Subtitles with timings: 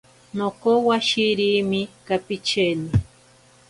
[0.37, 2.89] Nokowashirimi kapicheni.